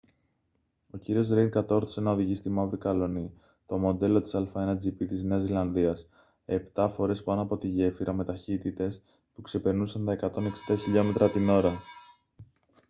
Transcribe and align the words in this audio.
ο 0.91 0.97
κ 0.97 1.05
ρέιντ 1.31 1.49
κατόρθωσε 1.49 2.01
να 2.01 2.11
οδηγήσει 2.11 2.41
τη 2.41 2.49
μαύρη 2.49 2.77
καλλονή 2.77 3.33
το 3.65 3.77
μοντέλο 3.77 4.49
a1gp 4.53 5.07
της 5.07 5.23
νέας 5.23 5.41
ζηλανδίας 5.41 6.07
επτά 6.45 6.89
φορές 6.89 7.23
πάνω 7.23 7.41
από 7.41 7.57
τη 7.57 7.67
γέφυρα 7.67 8.13
με 8.13 8.23
ταχύτητες 8.23 9.01
που 9.33 9.41
ξεπερνούσαν 9.41 10.05
τα 10.05 10.31
160 10.69 10.77
χιλιόμετρα 10.79 11.29
την 11.29 11.49
ώρα 11.49 11.79